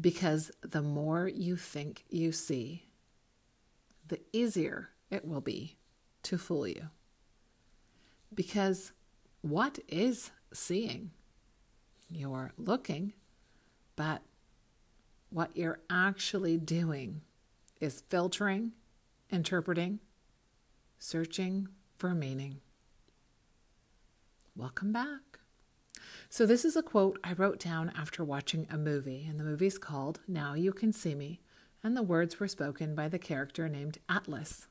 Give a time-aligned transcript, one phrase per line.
[0.00, 2.86] because the more you think you see,
[4.08, 5.76] the easier it will be
[6.22, 6.88] to fool you.
[8.34, 8.92] Because
[9.42, 11.10] what is seeing?
[12.10, 13.12] You're looking,
[13.96, 14.22] but
[15.30, 17.22] what you're actually doing
[17.80, 18.72] is filtering,
[19.30, 19.98] interpreting,
[20.98, 22.60] searching for meaning.
[24.54, 25.31] Welcome back.
[26.34, 29.76] So, this is a quote I wrote down after watching a movie, and the movie's
[29.76, 31.40] called Now You Can See Me,
[31.84, 34.66] and the words were spoken by the character named Atlas.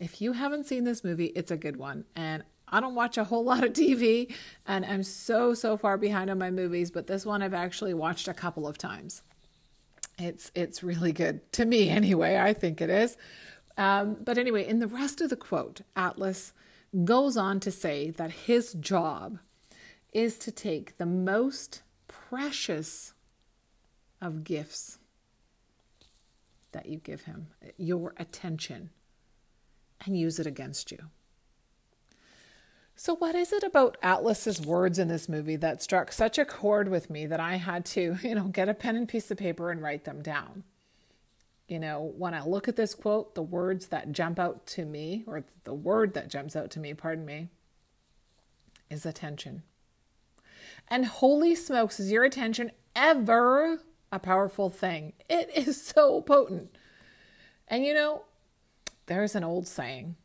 [0.00, 3.22] If you haven't seen this movie, it's a good one, and I don't watch a
[3.22, 4.34] whole lot of TV,
[4.66, 8.26] and I'm so, so far behind on my movies, but this one I've actually watched
[8.26, 9.22] a couple of times.
[10.18, 12.36] It's, it's really good to me, anyway.
[12.36, 13.16] I think it is.
[13.78, 16.52] Um, but anyway, in the rest of the quote, Atlas
[17.04, 19.38] goes on to say that his job
[20.12, 23.12] is to take the most precious
[24.20, 24.98] of gifts
[26.72, 28.90] that you give him, your attention,
[30.04, 30.98] and use it against you.
[32.96, 36.88] So, what is it about Atlas's words in this movie that struck such a chord
[36.88, 39.70] with me that I had to, you know, get a pen and piece of paper
[39.70, 40.64] and write them down?
[41.66, 45.24] You know, when I look at this quote, the words that jump out to me,
[45.26, 47.48] or the word that jumps out to me, pardon me,
[48.90, 49.62] is attention.
[50.88, 53.80] And holy smokes, is your attention ever
[54.12, 55.12] a powerful thing?
[55.28, 56.76] It is so potent.
[57.68, 58.24] And you know,
[59.06, 60.16] there's an old saying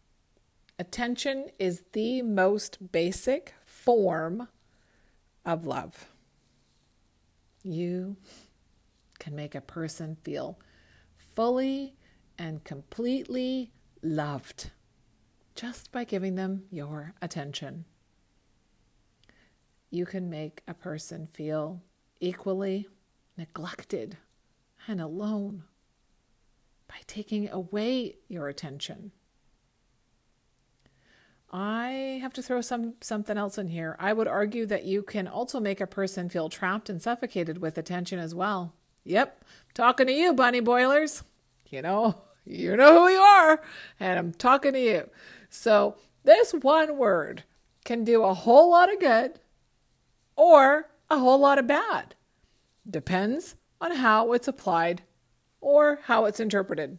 [0.77, 4.47] attention is the most basic form
[5.45, 6.07] of love.
[7.63, 8.17] You
[9.19, 10.59] can make a person feel
[11.35, 11.95] fully
[12.37, 13.71] and completely
[14.01, 14.71] loved
[15.55, 17.85] just by giving them your attention
[19.95, 21.81] you can make a person feel
[22.19, 22.87] equally
[23.37, 24.17] neglected
[24.87, 25.63] and alone
[26.87, 29.11] by taking away your attention.
[31.51, 33.95] I have to throw some something else in here.
[33.97, 37.77] I would argue that you can also make a person feel trapped and suffocated with
[37.77, 38.73] attention as well.
[39.05, 41.23] Yep, talking to you, bunny boilers.
[41.69, 43.61] You know, you know who you are,
[43.99, 45.09] and I'm talking to you.
[45.49, 47.43] So, this one word
[47.85, 49.39] can do a whole lot of good
[50.35, 52.15] or a whole lot of bad.
[52.89, 55.01] Depends on how it's applied
[55.61, 56.97] or how it's interpreted.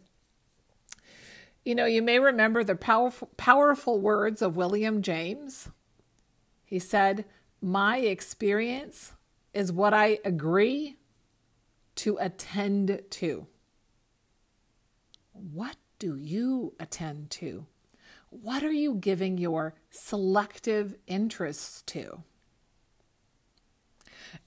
[1.63, 5.69] You know, you may remember the powerful, powerful words of William James.
[6.63, 7.25] He said,
[7.61, 9.13] My experience
[9.53, 10.97] is what I agree
[11.95, 13.47] to attend to.
[15.33, 17.65] What do you attend to?
[18.29, 22.23] What are you giving your selective interests to?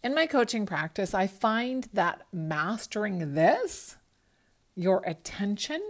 [0.03, 3.97] In my coaching practice, I find that mastering this,
[4.75, 5.81] your attention,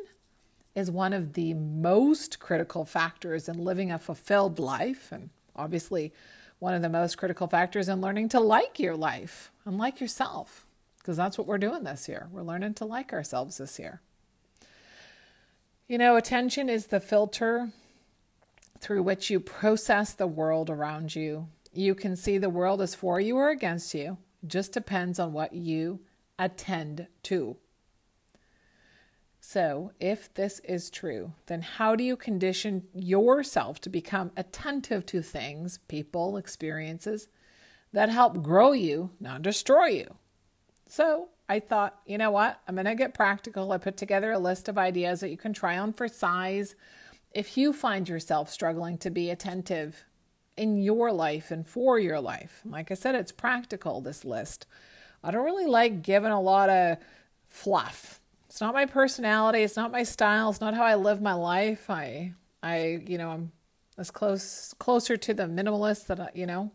[0.75, 5.11] is one of the most critical factors in living a fulfilled life.
[5.13, 6.13] And obviously,
[6.59, 10.67] one of the most critical factors in learning to like your life and like yourself,
[10.99, 12.29] because that's what we're doing this year.
[12.31, 14.01] We're learning to like ourselves this year.
[15.89, 17.73] You know, attention is the filter
[18.79, 23.21] through which you process the world around you you can see the world as for
[23.21, 24.19] you or against you.
[24.43, 26.01] It just depends on what you
[26.39, 27.57] attend to.
[29.43, 35.23] So, if this is true, then how do you condition yourself to become attentive to
[35.23, 37.29] things, people, experiences
[37.93, 40.15] that help grow you, not destroy you?
[40.87, 42.61] So, I thought, you know what?
[42.69, 43.73] I'm going to get practical.
[43.73, 46.77] I put together a list of ideas that you can try on for size.
[47.33, 50.05] If you find yourself struggling to be attentive
[50.61, 52.61] in your life and for your life.
[52.67, 54.67] Like I said, it's practical, this list.
[55.25, 56.99] I don't really like giving a lot of
[57.49, 58.21] fluff.
[58.47, 61.89] It's not my personality, it's not my style, it's not how I live my life.
[61.89, 63.53] I I, you know, I'm
[63.97, 66.73] as close closer to the minimalist that I, you know,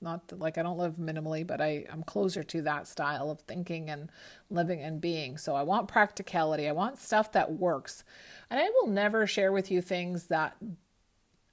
[0.00, 3.88] not like I don't live minimally, but I, I'm closer to that style of thinking
[3.88, 4.10] and
[4.50, 5.38] living and being.
[5.38, 6.66] So I want practicality.
[6.66, 8.02] I want stuff that works.
[8.50, 10.56] And I will never share with you things that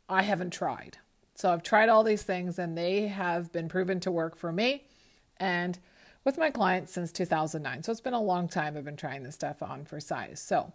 [0.10, 0.98] I haven't tried.
[1.36, 4.86] So I've tried all these things and they have been proven to work for me.
[5.38, 5.78] And
[6.26, 7.84] with my clients since 2009.
[7.84, 10.42] So it's been a long time I've been trying this stuff on for size.
[10.42, 10.74] So,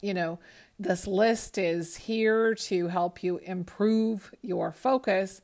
[0.00, 0.38] you know,
[0.78, 5.42] this list is here to help you improve your focus.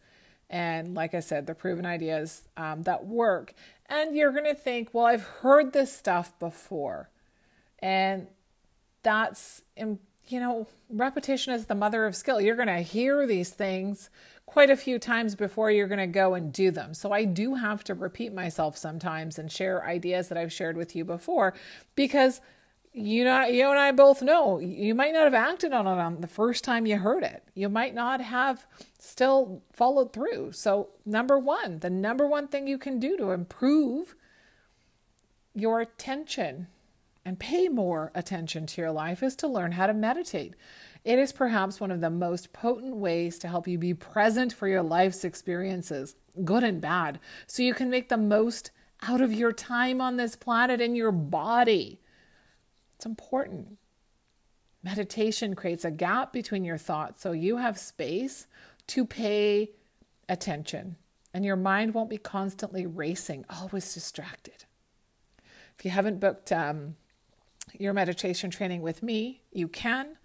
[0.48, 3.54] And like I said, the proven ideas um, that work.
[3.86, 7.10] And you're going to think, well, I've heard this stuff before.
[7.80, 8.28] And
[9.02, 9.62] that's,
[10.28, 12.40] you know, repetition is the mother of skill.
[12.40, 14.10] You're going to hear these things
[14.46, 16.94] quite a few times before you're going to go and do them.
[16.94, 20.96] So I do have to repeat myself sometimes and share ideas that I've shared with
[20.96, 21.54] you before
[21.94, 22.40] because
[22.92, 26.20] you know you and I both know you might not have acted on it on
[26.20, 27.44] the first time you heard it.
[27.54, 28.66] You might not have
[28.98, 30.52] still followed through.
[30.52, 34.16] So number 1, the number one thing you can do to improve
[35.54, 36.66] your attention
[37.24, 40.54] and pay more attention to your life is to learn how to meditate.
[41.04, 44.68] It is perhaps one of the most potent ways to help you be present for
[44.68, 48.70] your life's experiences, good and bad, so you can make the most
[49.02, 52.00] out of your time on this planet and your body.
[52.96, 53.78] It's important.
[54.82, 58.46] Meditation creates a gap between your thoughts so you have space
[58.88, 59.70] to pay
[60.28, 60.96] attention
[61.32, 64.64] and your mind won't be constantly racing, always distracted.
[65.78, 66.96] If you haven't booked um,
[67.78, 70.16] your meditation training with me, you can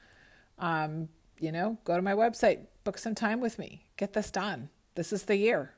[0.60, 1.10] um,
[1.40, 4.70] you know, go to my website, book some time with me, get this done.
[4.96, 5.74] This is the year.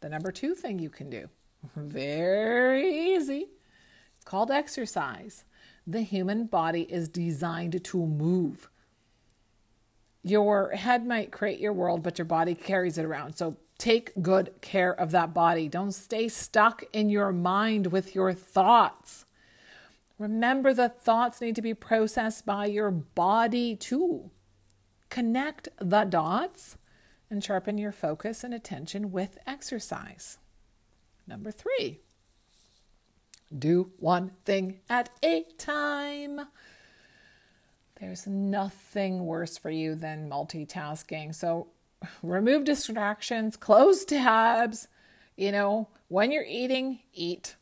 [0.00, 1.28] The number two thing you can do,
[1.76, 3.48] very easy,
[4.24, 5.44] called exercise.
[5.86, 8.68] The human body is designed to move.
[10.22, 13.34] Your head might create your world, but your body carries it around.
[13.34, 15.68] So take good care of that body.
[15.68, 19.24] Don't stay stuck in your mind with your thoughts.
[20.20, 24.30] Remember, the thoughts need to be processed by your body too.
[25.08, 26.76] Connect the dots
[27.30, 30.36] and sharpen your focus and attention with exercise.
[31.26, 32.00] Number three,
[33.58, 36.42] do one thing at a time.
[37.98, 41.34] There's nothing worse for you than multitasking.
[41.34, 41.68] So
[42.22, 44.86] remove distractions, close tabs.
[45.38, 47.56] You know, when you're eating, eat.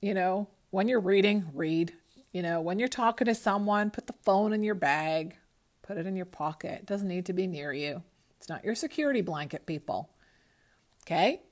[0.00, 1.92] You know, when you're reading, read.
[2.32, 5.36] You know, when you're talking to someone, put the phone in your bag,
[5.82, 6.80] put it in your pocket.
[6.80, 8.02] It doesn't need to be near you.
[8.38, 10.10] It's not your security blanket, people.
[11.04, 11.42] Okay?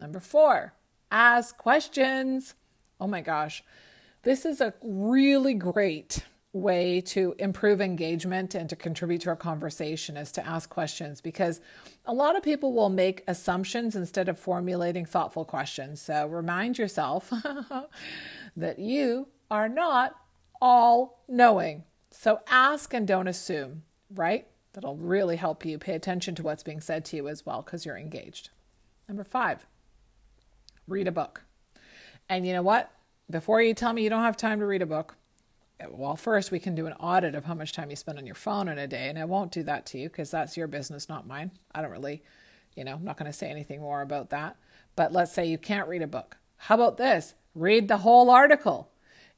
[0.00, 0.72] Number four,
[1.10, 2.54] ask questions.
[2.98, 3.62] Oh my gosh.
[4.22, 6.24] This is a really great
[6.54, 11.60] way to improve engagement and to contribute to our conversation is to ask questions because
[12.06, 16.00] a lot of people will make assumptions instead of formulating thoughtful questions.
[16.00, 17.30] So remind yourself
[18.56, 20.14] that you are not
[20.60, 21.84] all knowing.
[22.10, 23.82] So ask and don't assume,
[24.14, 24.46] right?
[24.72, 27.84] That'll really help you pay attention to what's being said to you as well because
[27.84, 28.50] you're engaged.
[29.08, 29.66] Number five,
[30.86, 31.42] read a book.
[32.28, 32.90] And you know what?
[33.28, 35.16] Before you tell me you don't have time to read a book,
[35.90, 38.34] well, first we can do an audit of how much time you spend on your
[38.34, 39.08] phone in a day.
[39.08, 41.50] And I won't do that to you because that's your business, not mine.
[41.74, 42.22] I don't really,
[42.76, 44.56] you know, I'm not going to say anything more about that.
[44.94, 46.36] But let's say you can't read a book.
[46.56, 47.34] How about this?
[47.54, 48.90] Read the whole article.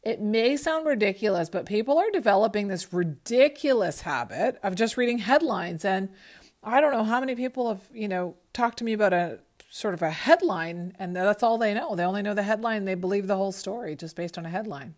[0.03, 5.85] It may sound ridiculous, but people are developing this ridiculous habit of just reading headlines.
[5.85, 6.09] And
[6.63, 9.39] I don't know how many people have, you know, talked to me about a
[9.75, 11.97] sort of a headline and that's all they know.
[11.97, 14.95] They only know the headline, they believe the whole story just based on a headline.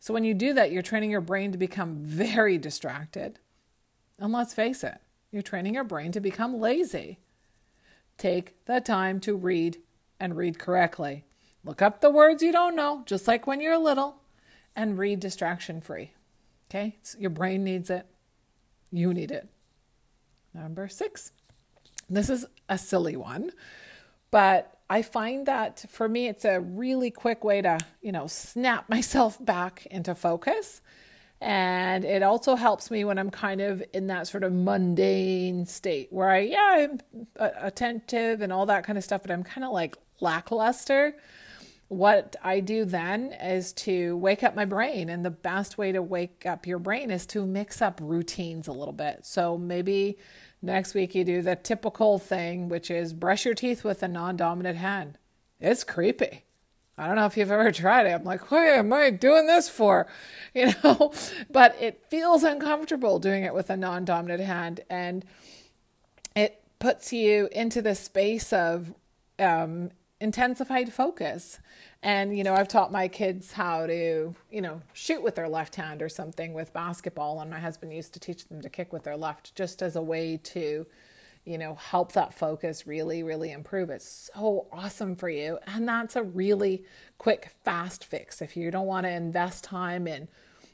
[0.00, 3.38] So when you do that, you're training your brain to become very distracted.
[4.18, 4.98] And let's face it,
[5.30, 7.20] you're training your brain to become lazy.
[8.18, 9.78] Take the time to read
[10.18, 11.24] and read correctly.
[11.66, 14.16] Look up the words you don't know, just like when you're little,
[14.76, 16.12] and read distraction free.
[16.70, 16.96] Okay?
[17.02, 18.06] So your brain needs it.
[18.92, 19.48] You need it.
[20.54, 21.32] Number six.
[22.08, 23.50] This is a silly one,
[24.30, 28.88] but I find that for me, it's a really quick way to, you know, snap
[28.88, 30.80] myself back into focus.
[31.40, 36.12] And it also helps me when I'm kind of in that sort of mundane state
[36.12, 37.00] where I, yeah, I'm
[37.40, 41.16] attentive and all that kind of stuff, but I'm kind of like lackluster
[41.88, 45.08] what I do then is to wake up my brain.
[45.08, 48.72] And the best way to wake up your brain is to mix up routines a
[48.72, 49.24] little bit.
[49.24, 50.18] So maybe
[50.62, 54.36] next week you do the typical thing, which is brush your teeth with a non
[54.36, 55.18] dominant hand.
[55.60, 56.44] It's creepy.
[56.98, 58.14] I don't know if you've ever tried it.
[58.14, 60.06] I'm like, what am I doing this for?
[60.54, 61.12] You know,
[61.50, 64.80] but it feels uncomfortable doing it with a non dominant hand.
[64.88, 65.22] And
[66.34, 68.94] it puts you into the space of
[69.38, 71.58] um, intensified focus.
[72.02, 75.74] And, you know, I've taught my kids how to, you know, shoot with their left
[75.76, 77.40] hand or something with basketball.
[77.40, 80.02] And my husband used to teach them to kick with their left just as a
[80.02, 80.86] way to,
[81.44, 83.90] you know, help that focus really, really improve.
[83.90, 85.58] It's so awesome for you.
[85.66, 86.84] And that's a really
[87.18, 88.40] quick, fast fix.
[88.40, 90.28] If you don't want to invest time in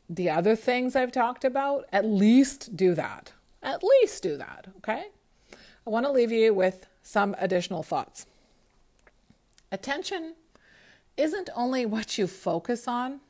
[0.08, 3.32] the other things I've talked about, at least do that.
[3.62, 4.68] At least do that.
[4.78, 5.06] Okay.
[5.86, 8.26] I want to leave you with some additional thoughts.
[9.72, 10.34] Attention
[11.16, 13.20] isn't only what you focus on,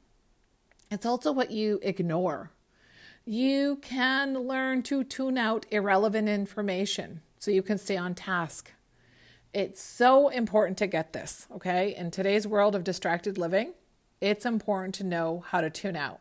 [0.91, 2.51] it's also what you ignore.
[3.25, 8.73] You can learn to tune out irrelevant information so you can stay on task.
[9.55, 11.95] It's so important to get this, okay?
[11.95, 13.75] In today's world of distracted living,
[14.21, 16.21] it's important to know how to tune out.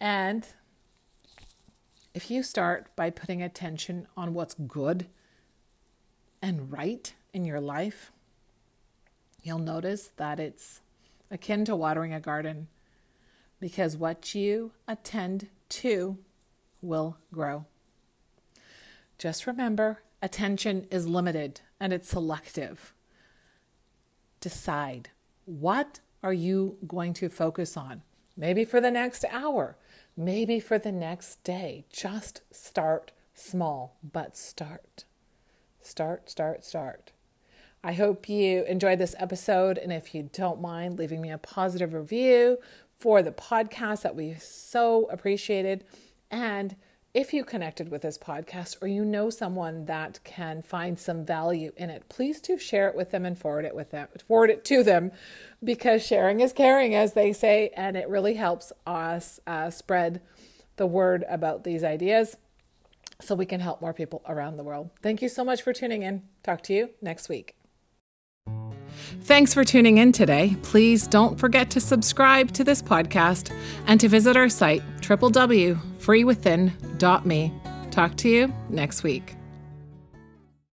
[0.00, 0.46] And
[2.14, 5.06] if you start by putting attention on what's good
[6.40, 8.11] and right in your life,
[9.42, 10.80] you'll notice that it's
[11.30, 12.68] akin to watering a garden
[13.60, 16.18] because what you attend to
[16.80, 17.64] will grow.
[19.18, 22.92] Just remember attention is limited and it's selective.
[24.40, 25.10] Decide
[25.44, 28.02] what are you going to focus on?
[28.36, 29.76] Maybe for the next hour,
[30.16, 31.84] maybe for the next day.
[31.92, 35.04] Just start small, but start.
[35.80, 37.12] Start, start, start.
[37.84, 39.76] I hope you enjoyed this episode.
[39.76, 42.58] And if you don't mind leaving me a positive review
[43.00, 45.84] for the podcast, that we so appreciated.
[46.30, 46.76] And
[47.12, 51.72] if you connected with this podcast or you know someone that can find some value
[51.76, 54.64] in it, please do share it with them and forward it with them, forward it
[54.66, 55.10] to them,
[55.62, 60.22] because sharing is caring, as they say, and it really helps us uh, spread
[60.76, 62.36] the word about these ideas
[63.20, 64.88] so we can help more people around the world.
[65.02, 66.22] Thank you so much for tuning in.
[66.42, 67.56] Talk to you next week.
[69.24, 70.56] Thanks for tuning in today.
[70.62, 73.54] Please don't forget to subscribe to this podcast
[73.86, 77.52] and to visit our site, www.freewithin.me.
[77.90, 79.36] Talk to you next week.